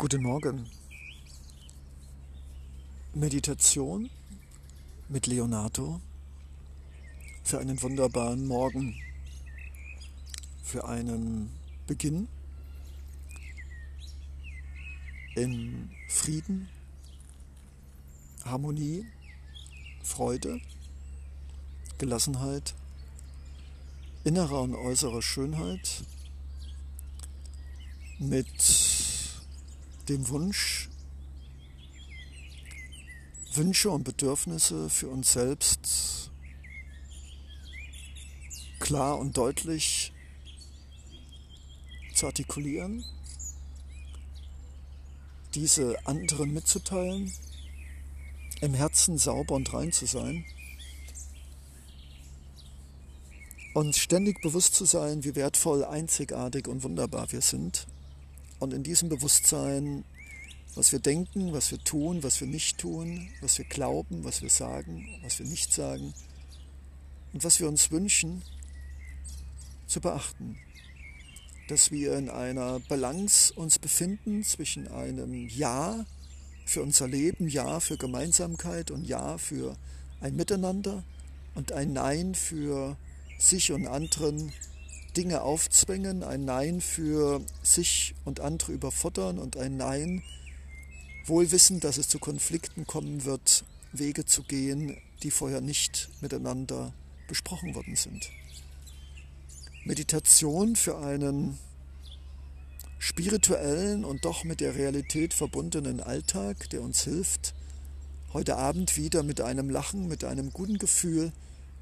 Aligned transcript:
Guten 0.00 0.22
Morgen. 0.22 0.66
Meditation 3.12 4.08
mit 5.10 5.26
Leonardo 5.26 6.00
für 7.44 7.58
einen 7.58 7.82
wunderbaren 7.82 8.46
Morgen, 8.46 8.96
für 10.62 10.88
einen 10.88 11.50
Beginn 11.86 12.28
in 15.34 15.90
Frieden, 16.08 16.70
Harmonie, 18.46 19.04
Freude, 20.02 20.62
Gelassenheit, 21.98 22.74
innerer 24.24 24.62
und 24.62 24.74
äußerer 24.74 25.20
Schönheit, 25.20 26.04
mit 28.18 28.89
dem 30.10 30.28
Wunsch, 30.28 30.88
Wünsche 33.54 33.90
und 33.90 34.02
Bedürfnisse 34.02 34.90
für 34.90 35.06
uns 35.06 35.32
selbst 35.32 36.32
klar 38.80 39.20
und 39.20 39.36
deutlich 39.36 40.12
zu 42.12 42.26
artikulieren, 42.26 43.04
diese 45.54 45.96
anderen 46.06 46.52
mitzuteilen, 46.54 47.32
im 48.62 48.74
Herzen 48.74 49.16
sauber 49.16 49.54
und 49.54 49.72
rein 49.72 49.92
zu 49.92 50.06
sein, 50.06 50.44
uns 53.74 53.98
ständig 53.98 54.42
bewusst 54.42 54.74
zu 54.74 54.86
sein, 54.86 55.22
wie 55.22 55.36
wertvoll, 55.36 55.84
einzigartig 55.84 56.66
und 56.66 56.82
wunderbar 56.82 57.30
wir 57.30 57.42
sind 57.42 57.86
und 58.60 58.72
in 58.72 58.82
diesem 58.82 59.08
Bewusstsein, 59.08 60.04
was 60.74 60.92
wir 60.92 61.00
denken, 61.00 61.52
was 61.52 61.72
wir 61.72 61.78
tun, 61.78 62.22
was 62.22 62.40
wir 62.40 62.46
nicht 62.46 62.78
tun, 62.78 63.28
was 63.40 63.58
wir 63.58 63.64
glauben, 63.64 64.22
was 64.22 64.42
wir 64.42 64.50
sagen, 64.50 65.08
was 65.22 65.38
wir 65.38 65.46
nicht 65.46 65.72
sagen 65.72 66.14
und 67.32 67.42
was 67.42 67.58
wir 67.58 67.68
uns 67.68 67.90
wünschen, 67.90 68.42
zu 69.86 70.00
beachten. 70.00 70.58
Dass 71.68 71.90
wir 71.90 72.16
in 72.16 72.28
einer 72.28 72.80
Balance 72.80 73.52
uns 73.54 73.78
befinden 73.78 74.44
zwischen 74.44 74.88
einem 74.88 75.48
Ja 75.48 76.04
für 76.66 76.82
unser 76.82 77.08
Leben, 77.08 77.48
Ja 77.48 77.80
für 77.80 77.96
Gemeinsamkeit 77.96 78.90
und 78.90 79.04
Ja 79.04 79.38
für 79.38 79.76
ein 80.20 80.36
Miteinander 80.36 81.02
und 81.54 81.72
ein 81.72 81.92
Nein 81.92 82.34
für 82.34 82.96
sich 83.38 83.72
und 83.72 83.86
anderen 83.86 84.52
Dinge 85.10 85.42
aufzwängen, 85.42 86.22
ein 86.22 86.44
Nein 86.44 86.80
für 86.80 87.40
sich 87.62 88.14
und 88.24 88.40
andere 88.40 88.72
überfordern 88.72 89.38
und 89.38 89.56
ein 89.56 89.76
Nein, 89.76 90.22
wohl 91.26 91.50
wissend, 91.50 91.84
dass 91.84 91.98
es 91.98 92.08
zu 92.08 92.18
Konflikten 92.18 92.86
kommen 92.86 93.24
wird, 93.24 93.64
Wege 93.92 94.24
zu 94.24 94.42
gehen, 94.42 94.96
die 95.22 95.30
vorher 95.30 95.60
nicht 95.60 96.08
miteinander 96.20 96.92
besprochen 97.28 97.74
worden 97.74 97.96
sind. 97.96 98.30
Meditation 99.84 100.76
für 100.76 100.98
einen 100.98 101.58
spirituellen 102.98 104.04
und 104.04 104.24
doch 104.24 104.44
mit 104.44 104.60
der 104.60 104.74
Realität 104.74 105.32
verbundenen 105.32 106.00
Alltag, 106.00 106.68
der 106.70 106.82
uns 106.82 107.04
hilft, 107.04 107.54
heute 108.32 108.56
Abend 108.56 108.96
wieder 108.96 109.22
mit 109.22 109.40
einem 109.40 109.70
Lachen, 109.70 110.06
mit 110.06 110.22
einem 110.22 110.52
guten 110.52 110.78
Gefühl, 110.78 111.32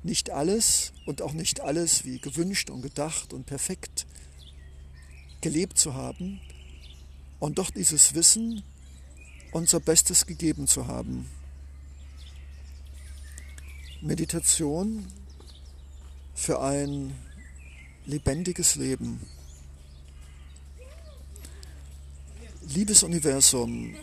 nicht 0.02 0.30
alles 0.30 0.92
und 1.06 1.22
auch 1.22 1.32
nicht 1.32 1.60
alles 1.60 2.04
wie 2.04 2.18
gewünscht 2.20 2.70
und 2.70 2.82
gedacht 2.82 3.32
und 3.32 3.46
perfekt 3.46 4.06
gelebt 5.40 5.78
zu 5.78 5.94
haben 5.94 6.40
und 7.38 7.58
doch 7.58 7.70
dieses 7.70 8.14
Wissen 8.14 8.62
unser 9.52 9.80
Bestes 9.80 10.26
gegeben 10.26 10.66
zu 10.66 10.86
haben. 10.86 11.28
Meditation 14.00 15.06
für 16.34 16.60
ein 16.60 17.14
lebendiges 18.06 18.76
Leben. 18.76 19.20
Liebes 22.62 23.02
Universum, 23.02 23.94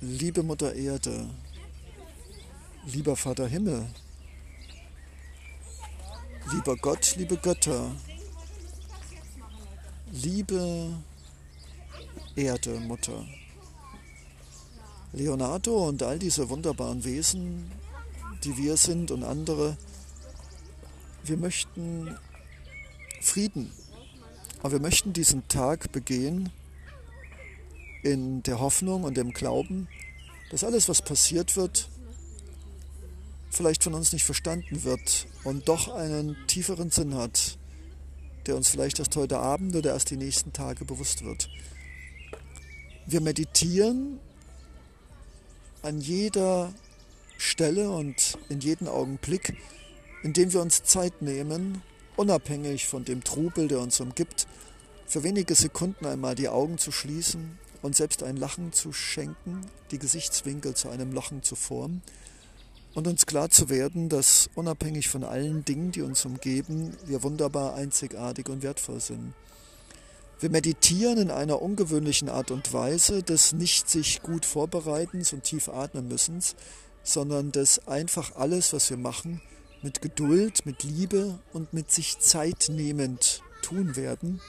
liebe 0.00 0.42
Mutter 0.42 0.74
Erde, 0.74 1.28
lieber 2.86 3.16
Vater 3.16 3.48
Himmel, 3.48 3.88
Lieber 6.48 6.76
Gott, 6.76 7.14
liebe 7.16 7.36
Götter, 7.36 7.90
liebe 10.10 10.90
Erde, 12.34 12.80
Mutter, 12.80 13.24
Leonardo 15.12 15.88
und 15.88 16.02
all 16.02 16.18
diese 16.18 16.48
wunderbaren 16.48 17.04
Wesen, 17.04 17.70
die 18.42 18.56
wir 18.56 18.76
sind 18.76 19.10
und 19.10 19.22
andere, 19.22 19.76
wir 21.24 21.36
möchten 21.36 22.16
Frieden, 23.20 23.70
aber 24.60 24.72
wir 24.72 24.80
möchten 24.80 25.12
diesen 25.12 25.46
Tag 25.48 25.92
begehen 25.92 26.50
in 28.02 28.42
der 28.42 28.60
Hoffnung 28.60 29.04
und 29.04 29.16
dem 29.16 29.32
Glauben, 29.32 29.88
dass 30.50 30.64
alles, 30.64 30.88
was 30.88 31.02
passiert 31.02 31.56
wird, 31.56 31.88
vielleicht 33.50 33.82
von 33.84 33.94
uns 33.94 34.12
nicht 34.12 34.24
verstanden 34.24 34.84
wird 34.84 35.26
und 35.44 35.68
doch 35.68 35.88
einen 35.88 36.36
tieferen 36.46 36.90
Sinn 36.90 37.14
hat, 37.14 37.58
der 38.46 38.56
uns 38.56 38.68
vielleicht 38.68 39.00
erst 39.00 39.16
heute 39.16 39.38
Abend 39.38 39.74
oder 39.74 39.92
erst 39.92 40.10
die 40.10 40.16
nächsten 40.16 40.52
Tage 40.52 40.84
bewusst 40.84 41.24
wird. 41.24 41.50
Wir 43.06 43.20
meditieren 43.20 44.20
an 45.82 46.00
jeder 46.00 46.72
Stelle 47.38 47.90
und 47.90 48.38
in 48.48 48.60
jedem 48.60 48.86
Augenblick, 48.86 49.56
indem 50.22 50.52
wir 50.52 50.60
uns 50.60 50.84
Zeit 50.84 51.20
nehmen, 51.22 51.82
unabhängig 52.16 52.86
von 52.86 53.04
dem 53.04 53.24
Trubel, 53.24 53.66
der 53.66 53.80
uns 53.80 53.98
umgibt, 53.98 54.46
für 55.06 55.24
wenige 55.24 55.56
Sekunden 55.56 56.06
einmal 56.06 56.36
die 56.36 56.48
Augen 56.48 56.78
zu 56.78 56.92
schließen 56.92 57.58
und 57.82 57.96
selbst 57.96 58.22
ein 58.22 58.36
Lachen 58.36 58.72
zu 58.72 58.92
schenken, 58.92 59.62
die 59.90 59.98
Gesichtswinkel 59.98 60.74
zu 60.74 60.88
einem 60.88 61.12
Lachen 61.12 61.42
zu 61.42 61.56
formen 61.56 62.02
und 62.94 63.06
uns 63.06 63.26
klar 63.26 63.50
zu 63.50 63.68
werden, 63.68 64.08
dass 64.08 64.50
unabhängig 64.54 65.08
von 65.08 65.24
allen 65.24 65.64
Dingen, 65.64 65.92
die 65.92 66.02
uns 66.02 66.24
umgeben, 66.24 66.96
wir 67.04 67.22
wunderbar 67.22 67.74
einzigartig 67.74 68.48
und 68.48 68.62
wertvoll 68.62 69.00
sind. 69.00 69.32
Wir 70.40 70.50
meditieren 70.50 71.18
in 71.18 71.30
einer 71.30 71.60
ungewöhnlichen 71.60 72.28
Art 72.28 72.50
und 72.50 72.72
Weise 72.72 73.22
des 73.22 73.52
nicht 73.52 73.90
sich 73.90 74.22
gut 74.22 74.46
vorbereitens 74.46 75.32
und 75.32 75.44
tief 75.44 75.68
atmen 75.68 76.08
müssens, 76.08 76.56
sondern 77.02 77.52
des 77.52 77.86
einfach 77.86 78.36
alles, 78.36 78.72
was 78.72 78.88
wir 78.90 78.96
machen, 78.96 79.42
mit 79.82 80.02
Geduld, 80.02 80.66
mit 80.66 80.82
Liebe 80.82 81.38
und 81.52 81.72
mit 81.72 81.90
sich 81.90 82.18
Zeit 82.18 82.68
nehmend 82.70 83.42
tun 83.62 83.96
werden, 83.96 84.40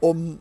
um 0.00 0.40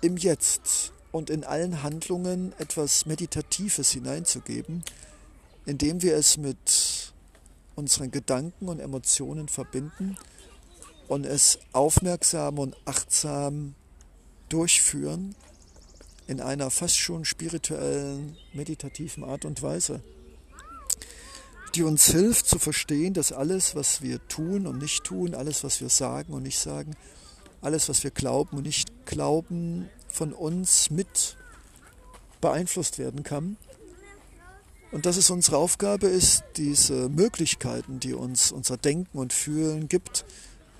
im 0.00 0.16
Jetzt 0.16 0.92
und 1.12 1.30
in 1.30 1.44
allen 1.44 1.82
Handlungen 1.82 2.52
etwas 2.58 3.06
Meditatives 3.06 3.90
hineinzugeben, 3.90 4.82
indem 5.66 6.02
wir 6.02 6.16
es 6.16 6.36
mit 6.36 7.12
unseren 7.74 8.10
Gedanken 8.10 8.68
und 8.68 8.80
Emotionen 8.80 9.48
verbinden 9.48 10.16
und 11.08 11.24
es 11.24 11.58
aufmerksam 11.72 12.58
und 12.58 12.76
achtsam 12.84 13.74
durchführen 14.48 15.34
in 16.26 16.40
einer 16.40 16.70
fast 16.70 16.98
schon 16.98 17.24
spirituellen, 17.24 18.36
meditativen 18.52 19.24
Art 19.24 19.44
und 19.44 19.62
Weise, 19.62 20.02
die 21.74 21.82
uns 21.82 22.06
hilft 22.06 22.46
zu 22.46 22.58
verstehen, 22.58 23.14
dass 23.14 23.32
alles, 23.32 23.74
was 23.74 24.02
wir 24.02 24.26
tun 24.28 24.66
und 24.66 24.78
nicht 24.78 25.04
tun, 25.04 25.34
alles, 25.34 25.64
was 25.64 25.80
wir 25.80 25.88
sagen 25.88 26.32
und 26.32 26.42
nicht 26.42 26.58
sagen, 26.58 26.96
alles, 27.60 27.88
was 27.88 28.04
wir 28.04 28.10
glauben 28.10 28.58
und 28.58 28.64
nicht 28.64 29.06
glauben, 29.06 29.88
von 30.08 30.32
uns 30.32 30.90
mit 30.90 31.36
beeinflusst 32.40 32.98
werden 32.98 33.22
kann 33.22 33.56
und 34.92 35.06
dass 35.06 35.16
es 35.16 35.30
unsere 35.30 35.56
Aufgabe 35.56 36.06
ist, 36.06 36.44
diese 36.56 37.08
Möglichkeiten, 37.08 37.98
die 37.98 38.12
uns 38.12 38.52
unser 38.52 38.76
Denken 38.76 39.18
und 39.18 39.32
Fühlen 39.32 39.88
gibt, 39.88 40.24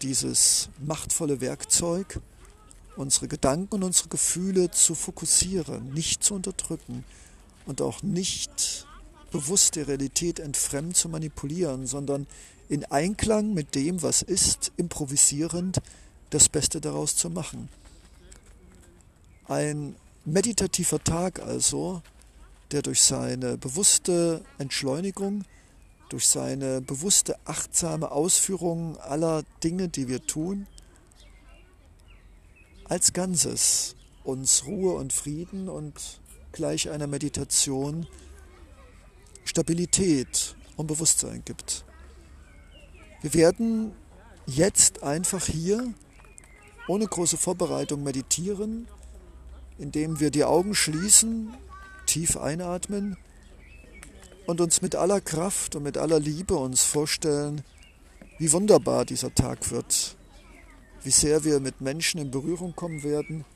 dieses 0.03 0.69
machtvolle 0.79 1.41
Werkzeug, 1.41 2.21
unsere 2.97 3.27
Gedanken 3.27 3.77
und 3.77 3.83
unsere 3.83 4.11
Gefühle 4.11 4.71
zu 4.71 4.95
fokussieren, 4.95 5.95
nicht 5.95 6.23
zu 6.23 6.35
unterdrücken 6.35 7.05
und 7.65 7.81
auch 7.81 8.03
nicht 8.03 8.87
bewusst 9.31 9.77
der 9.77 9.89
Realität 9.89 10.39
entfremd 10.41 10.95
zu 10.95 11.09
manipulieren, 11.09 11.87
sondern 11.87 12.27
in 12.69 12.85
Einklang 12.85 13.55
mit 13.55 13.75
dem, 13.75 14.03
was 14.03 14.21
ist, 14.21 14.73
improvisierend 14.77 15.81
das 16.31 16.51
Beste 16.51 16.83
daraus 16.83 17.17
zu 17.17 17.31
machen. 17.31 17.71
Ein 19.49 19.97
meditativer 20.25 21.03
Tag 21.03 21.41
also, 21.41 22.03
der 22.73 22.83
durch 22.83 23.03
seine 23.03 23.59
bewusste 23.59 24.43
Entschleunigung, 24.59 25.45
durch 26.09 26.27
seine 26.27 26.81
bewusste 26.81 27.37
achtsame 27.45 28.11
Ausführung 28.11 28.99
aller 28.99 29.45
Dinge, 29.63 29.89
die 29.89 30.09
wir 30.09 30.27
tun, 30.27 30.67
als 32.85 33.13
Ganzes 33.13 33.95
uns 34.25 34.67
Ruhe 34.67 34.95
und 34.95 35.13
Frieden 35.13 35.69
und 35.69 36.21
gleich 36.53 36.91
einer 36.91 37.07
Meditation 37.07 38.07
Stabilität 39.45 40.55
und 40.77 40.87
Bewusstsein 40.87 41.43
gibt. 41.45 41.85
Wir 43.21 43.35
werden 43.35 43.93
jetzt 44.47 45.03
einfach 45.03 45.45
hier 45.47 45.93
ohne 46.89 47.07
große 47.07 47.37
Vorbereitung 47.37 48.03
meditieren, 48.03 48.89
indem 49.79 50.21
wir 50.21 50.31
die 50.31 50.45
Augen 50.45 50.75
schließen, 50.75 51.55
tief 52.13 52.37
einatmen 52.37 53.17
und 54.45 54.61
uns 54.61 54.83
mit 54.83 54.95
aller 54.97 55.23
Kraft 55.23 55.77
und 55.77 55.83
mit 55.83 55.97
aller 55.97 56.21
Liebe 56.21 56.55
uns 56.57 56.85
vorstellen, 56.85 57.63
wie 58.39 58.53
wunderbar 58.53 59.07
dieser 59.07 59.35
Tag 59.35 59.71
wird, 59.71 60.15
wie 61.05 61.11
sehr 61.11 61.43
wir 61.45 61.59
mit 61.59 61.81
Menschen 61.81 62.21
in 62.21 62.31
Berührung 62.31 62.77
kommen 62.77 63.03
werden, 63.03 63.47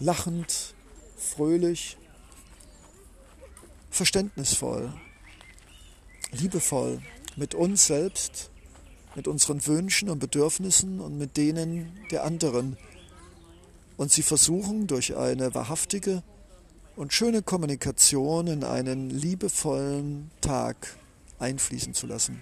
lachend, 0.00 0.74
fröhlich, 1.18 1.98
verständnisvoll, 3.90 4.90
liebevoll 6.32 7.02
mit 7.36 7.54
uns 7.54 7.86
selbst, 7.86 8.50
mit 9.14 9.28
unseren 9.28 9.66
Wünschen 9.66 10.08
und 10.08 10.20
Bedürfnissen 10.20 11.00
und 11.00 11.18
mit 11.18 11.36
denen 11.36 11.98
der 12.12 12.24
anderen. 12.24 12.78
Und 13.98 14.10
sie 14.10 14.22
versuchen 14.22 14.86
durch 14.86 15.16
eine 15.16 15.54
wahrhaftige 15.54 16.22
und 16.98 17.12
schöne 17.12 17.42
Kommunikation 17.42 18.48
in 18.48 18.64
einen 18.64 19.08
liebevollen 19.08 20.32
Tag 20.40 20.96
einfließen 21.38 21.94
zu 21.94 22.08
lassen. 22.08 22.40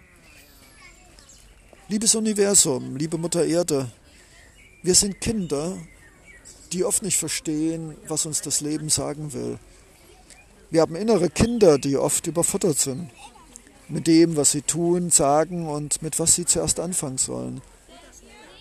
Liebes 1.89 2.15
Universum, 2.15 2.97
liebe 2.97 3.19
Mutter 3.19 3.45
Erde, 3.45 3.91
wir 4.83 4.95
sind 4.95 5.21
Kinder, 5.21 5.77
die 6.73 6.85
oft 6.85 7.03
nicht 7.03 7.19
verstehen, 7.19 7.97
was 8.09 8.25
uns 8.25 8.41
das 8.41 8.63
Leben 8.63 8.89
sagen 8.89 9.35
will. 9.35 9.59
Wir 10.71 10.81
haben 10.81 10.97
innere 10.97 11.29
Kinder, 11.29 11.77
die 11.77 11.99
oft 11.99 12.27
überfordert 12.27 12.79
sind 12.79 13.11
mit 13.89 14.07
dem, 14.07 14.37
was 14.37 14.53
sie 14.53 14.63
tun, 14.63 15.11
sagen 15.11 15.69
und 15.69 16.01
mit 16.01 16.19
was 16.19 16.35
sie 16.35 16.47
zuerst 16.47 16.81
anfangen 16.81 17.19
sollen. 17.19 17.61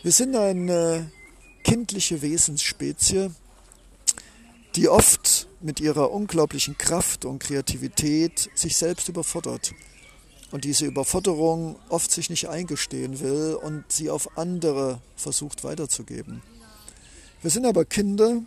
Wir 0.03 0.11
sind 0.11 0.35
eine 0.35 1.09
kindliche 1.63 2.21
Wesensspezie, 2.21 3.31
die 4.75 4.89
oft 4.89 5.14
mit 5.65 5.79
ihrer 5.79 6.11
unglaublichen 6.11 6.77
Kraft 6.77 7.25
und 7.25 7.39
Kreativität 7.39 8.51
sich 8.53 8.77
selbst 8.77 9.09
überfordert 9.09 9.73
und 10.51 10.63
diese 10.63 10.85
Überforderung 10.85 11.75
oft 11.89 12.11
sich 12.11 12.29
nicht 12.29 12.47
eingestehen 12.49 13.19
will 13.19 13.57
und 13.61 13.83
sie 13.91 14.11
auf 14.11 14.37
andere 14.37 15.01
versucht 15.15 15.63
weiterzugeben. 15.63 16.43
Wir 17.41 17.49
sind 17.49 17.65
aber 17.65 17.83
Kinder, 17.83 18.43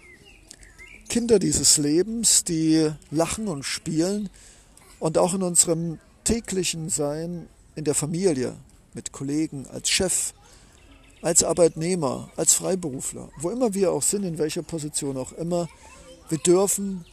Kinder 1.08 1.40
dieses 1.40 1.76
Lebens, 1.76 2.44
die 2.44 2.88
lachen 3.10 3.48
und 3.48 3.64
spielen 3.64 4.30
und 5.00 5.18
auch 5.18 5.34
in 5.34 5.42
unserem 5.42 5.98
täglichen 6.22 6.88
Sein 6.88 7.48
in 7.74 7.82
der 7.82 7.94
Familie, 7.94 8.54
mit 8.94 9.10
Kollegen, 9.10 9.66
als 9.66 9.90
Chef, 9.90 10.34
als 11.20 11.42
Arbeitnehmer, 11.42 12.30
als 12.36 12.54
Freiberufler, 12.54 13.28
wo 13.40 13.50
immer 13.50 13.74
wir 13.74 13.90
auch 13.90 14.02
sind, 14.02 14.22
in 14.22 14.38
welcher 14.38 14.62
Position 14.62 15.16
auch 15.16 15.32
immer, 15.32 15.68
wir 16.28 16.38
dürfen 16.38 17.04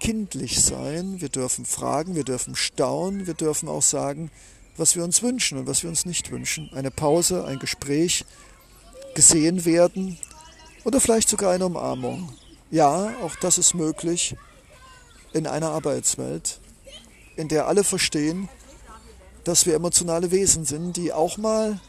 kindlich 0.00 0.62
sein, 0.62 1.20
wir 1.20 1.30
dürfen 1.30 1.64
fragen, 1.64 2.14
wir 2.14 2.24
dürfen 2.24 2.56
staunen, 2.56 3.26
wir 3.26 3.34
dürfen 3.34 3.68
auch 3.68 3.82
sagen, 3.82 4.30
was 4.76 4.96
wir 4.96 5.04
uns 5.04 5.22
wünschen 5.22 5.58
und 5.58 5.66
was 5.66 5.82
wir 5.82 5.90
uns 5.90 6.04
nicht 6.04 6.30
wünschen. 6.30 6.70
Eine 6.74 6.90
Pause, 6.90 7.44
ein 7.44 7.58
Gespräch, 7.58 8.24
gesehen 9.14 9.64
werden 9.64 10.18
oder 10.84 11.00
vielleicht 11.00 11.28
sogar 11.28 11.52
eine 11.52 11.66
Umarmung. 11.66 12.32
Ja, 12.70 13.14
auch 13.22 13.36
das 13.36 13.58
ist 13.58 13.74
möglich 13.74 14.36
in 15.32 15.46
einer 15.46 15.70
Arbeitswelt, 15.70 16.60
in 17.36 17.48
der 17.48 17.66
alle 17.66 17.84
verstehen, 17.84 18.48
dass 19.44 19.66
wir 19.66 19.74
emotionale 19.74 20.30
Wesen 20.30 20.64
sind, 20.64 20.96
die 20.96 21.12
auch 21.12 21.38
mal 21.38 21.80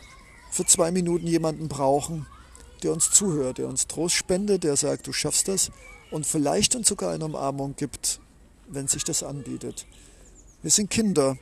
für 0.51 0.65
zwei 0.65 0.91
Minuten 0.91 1.27
jemanden 1.27 1.67
brauchen, 1.67 2.27
der 2.83 2.93
uns 2.93 3.11
zuhört, 3.11 3.57
der 3.57 3.67
uns 3.67 3.87
Trost 3.87 4.15
spendet, 4.15 4.63
der 4.63 4.77
sagt, 4.77 5.07
du 5.07 5.13
schaffst 5.13 5.47
das 5.47 5.71
und 6.11 6.25
vielleicht 6.25 6.75
uns 6.75 6.87
sogar 6.87 7.13
eine 7.13 7.25
Umarmung 7.25 7.75
gibt, 7.75 8.19
wenn 8.67 8.87
sich 8.87 9.03
das 9.03 9.23
anbietet. 9.23 9.85
Wir 10.61 10.71
sind 10.71 10.89
Kinder 10.89 11.37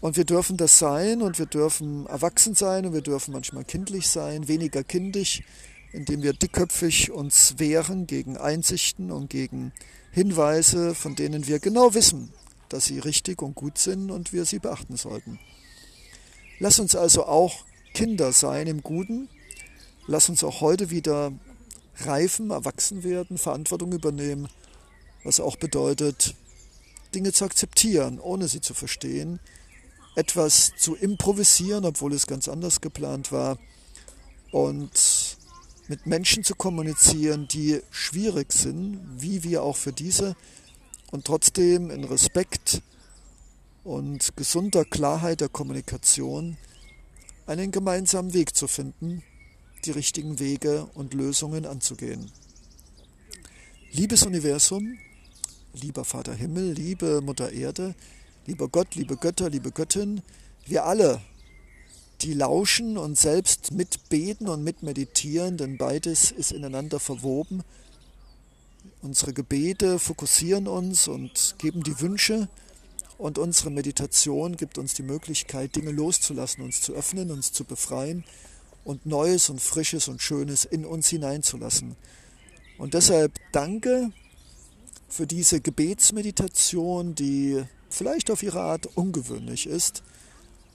und 0.00 0.16
wir 0.16 0.24
dürfen 0.24 0.56
das 0.56 0.78
sein 0.78 1.22
und 1.22 1.38
wir 1.38 1.46
dürfen 1.46 2.06
erwachsen 2.06 2.54
sein 2.54 2.86
und 2.86 2.92
wir 2.92 3.02
dürfen 3.02 3.32
manchmal 3.32 3.64
kindlich 3.64 4.08
sein, 4.08 4.48
weniger 4.48 4.84
kindisch, 4.84 5.42
indem 5.92 6.22
wir 6.22 6.32
dickköpfig 6.32 7.10
uns 7.10 7.58
wehren 7.58 8.06
gegen 8.06 8.36
Einsichten 8.36 9.10
und 9.10 9.30
gegen 9.30 9.72
Hinweise, 10.10 10.94
von 10.94 11.14
denen 11.14 11.46
wir 11.46 11.58
genau 11.58 11.94
wissen, 11.94 12.32
dass 12.68 12.86
sie 12.86 12.98
richtig 12.98 13.42
und 13.42 13.54
gut 13.54 13.78
sind 13.78 14.10
und 14.10 14.32
wir 14.32 14.44
sie 14.44 14.58
beachten 14.58 14.96
sollten. 14.96 15.38
Lass 16.58 16.78
uns 16.78 16.94
also 16.94 17.26
auch 17.26 17.64
Kinder 17.94 18.32
sein 18.32 18.66
im 18.66 18.82
Guten. 18.82 19.28
Lass 20.06 20.28
uns 20.28 20.42
auch 20.42 20.60
heute 20.60 20.90
wieder 20.90 21.32
reifen, 21.98 22.50
erwachsen 22.50 23.02
werden, 23.02 23.38
Verantwortung 23.38 23.92
übernehmen, 23.92 24.48
was 25.24 25.40
auch 25.40 25.56
bedeutet, 25.56 26.34
Dinge 27.14 27.32
zu 27.32 27.44
akzeptieren, 27.44 28.18
ohne 28.18 28.48
sie 28.48 28.60
zu 28.60 28.74
verstehen, 28.74 29.40
etwas 30.14 30.72
zu 30.78 30.94
improvisieren, 30.94 31.84
obwohl 31.84 32.12
es 32.12 32.26
ganz 32.26 32.48
anders 32.48 32.80
geplant 32.80 33.32
war, 33.32 33.58
und 34.50 35.36
mit 35.88 36.06
Menschen 36.06 36.44
zu 36.44 36.54
kommunizieren, 36.54 37.48
die 37.48 37.80
schwierig 37.90 38.52
sind, 38.52 39.00
wie 39.16 39.42
wir 39.42 39.62
auch 39.62 39.76
für 39.76 39.92
diese, 39.92 40.36
und 41.10 41.24
trotzdem 41.24 41.90
in 41.90 42.04
Respekt 42.04 42.82
und 43.84 44.36
gesunder 44.36 44.84
Klarheit 44.84 45.40
der 45.40 45.48
Kommunikation 45.48 46.56
einen 47.46 47.70
gemeinsamen 47.70 48.32
Weg 48.32 48.54
zu 48.54 48.68
finden, 48.68 49.22
die 49.84 49.90
richtigen 49.90 50.38
Wege 50.38 50.86
und 50.94 51.14
Lösungen 51.14 51.66
anzugehen. 51.66 52.30
Liebes 53.90 54.24
Universum, 54.24 54.98
lieber 55.74 56.04
Vater 56.04 56.34
Himmel, 56.34 56.72
liebe 56.72 57.20
Mutter 57.20 57.52
Erde, 57.52 57.94
lieber 58.46 58.68
Gott, 58.68 58.94
liebe 58.94 59.16
Götter, 59.16 59.50
liebe 59.50 59.72
Göttin, 59.72 60.22
wir 60.66 60.84
alle, 60.84 61.20
die 62.20 62.34
lauschen 62.34 62.96
und 62.96 63.18
selbst 63.18 63.72
mitbeten 63.72 64.48
und 64.48 64.62
mitmeditieren, 64.62 65.56
denn 65.56 65.76
beides 65.76 66.30
ist 66.30 66.52
ineinander 66.52 67.00
verwoben. 67.00 67.62
Unsere 69.02 69.32
Gebete 69.32 69.98
fokussieren 69.98 70.68
uns 70.68 71.08
und 71.08 71.56
geben 71.58 71.82
die 71.82 72.00
Wünsche 72.00 72.48
und 73.18 73.38
unsere 73.38 73.70
Meditation 73.70 74.56
gibt 74.56 74.78
uns 74.78 74.94
die 74.94 75.02
Möglichkeit, 75.02 75.74
Dinge 75.74 75.90
loszulassen, 75.90 76.64
uns 76.64 76.80
zu 76.80 76.92
öffnen, 76.92 77.32
uns 77.32 77.52
zu 77.52 77.64
befreien 77.64 78.24
und 78.84 79.06
Neues 79.06 79.48
und 79.48 79.60
Frisches 79.60 80.08
und 80.08 80.20
Schönes 80.20 80.64
in 80.64 80.84
uns 80.84 81.08
hineinzulassen. 81.08 81.96
Und 82.78 82.94
deshalb 82.94 83.38
danke 83.52 84.10
für 85.08 85.26
diese 85.26 85.60
Gebetsmeditation, 85.60 87.14
die 87.14 87.62
vielleicht 87.90 88.30
auf 88.30 88.42
ihre 88.42 88.60
Art 88.60 88.86
ungewöhnlich 88.96 89.66
ist 89.66 90.02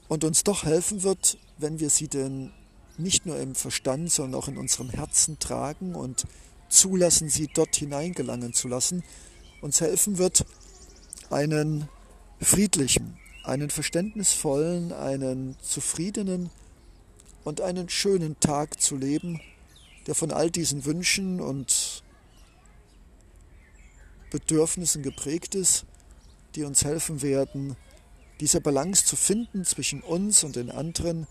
und 0.08 0.24
uns 0.24 0.44
doch 0.44 0.64
helfen 0.64 1.04
wird, 1.04 1.38
wenn 1.58 1.80
wir 1.80 1.90
sie 1.90 2.08
denn 2.08 2.52
nicht 2.98 3.26
nur 3.26 3.40
im 3.40 3.56
Verstand, 3.56 4.12
sondern 4.12 4.40
auch 4.40 4.48
in 4.48 4.58
unserem 4.58 4.90
Herzen 4.90 5.40
tragen 5.40 5.96
und 5.96 6.26
zulassen, 6.70 7.30
sie 7.30 7.48
dort 7.54 7.76
hineingelangen 7.76 8.54
zu 8.54 8.68
lassen, 8.68 9.04
uns 9.62 9.82
helfen 9.82 10.18
wird, 10.18 10.46
einen 11.30 11.90
friedlichen, 12.40 13.18
einen 13.44 13.70
verständnisvollen, 13.70 14.94
einen 14.94 15.56
zufriedenen 15.62 16.50
und 17.44 17.62
einen 17.62 17.90
schönen 17.90 18.40
Tag 18.40 18.82
zu 18.82 18.96
leben, 18.96 19.42
der 20.06 20.16
von 20.16 20.32
all 20.32 20.50
diesen 20.50 20.86
Wünschen 20.86 21.42
und 21.42 22.04
Bedürfnissen 24.32 25.04
geprägt 25.04 25.56
ist, 25.56 25.86
die 26.56 26.64
uns 26.64 26.84
helfen 26.84 27.22
werden, 27.22 27.76
diese 28.40 28.62
Balance 28.62 29.06
zu 29.06 29.16
finden 29.16 29.66
zwischen 29.66 30.02
uns 30.02 30.44
und 30.44 30.56
den 30.56 30.70
anderen 30.70 31.28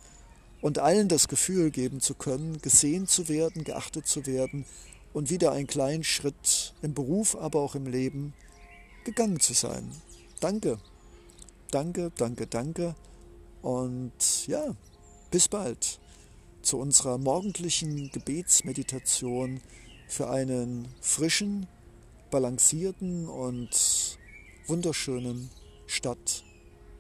und 0.61 0.79
allen 0.79 1.09
das 1.09 1.29
Gefühl 1.29 1.71
geben 1.71 2.01
zu 2.01 2.15
können, 2.15 2.61
gesehen 2.63 3.07
zu 3.07 3.29
werden, 3.29 3.65
geachtet 3.65 4.07
zu 4.07 4.27
werden 4.27 4.65
und 5.13 5.31
wieder 5.31 5.53
einen 5.53 5.67
kleinen 5.67 6.05
Schritt 6.05 6.75
im 6.83 6.95
Beruf, 6.95 7.37
aber 7.37 7.61
auch 7.61 7.75
im 7.75 7.87
Leben 7.87 8.35
gegangen 9.05 9.41
zu 9.41 9.55
sein. 9.55 9.91
Danke, 10.41 10.79
danke, 11.71 12.11
danke, 12.17 12.47
danke 12.47 12.95
und 13.63 14.47
ja, 14.47 14.75
bis 15.31 15.49
bald 15.49 16.01
zu 16.63 16.79
unserer 16.79 17.19
morgendlichen 17.19 18.11
Gebetsmeditation 18.11 19.61
für 20.09 20.31
einen 20.31 20.89
frischen, 21.01 21.67
balancierten 22.31 23.29
und 23.29 24.19
wunderschönen 24.67 25.51
Start 25.87 26.45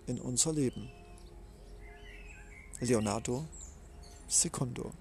in 0.06 0.20
unser 0.20 0.52
Leben. 0.52 0.88
Leonardo 2.80 3.44
Secondo 4.28 4.92